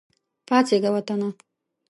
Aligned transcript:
پاڅیږه 0.47 0.89
وطنه! 0.95 1.27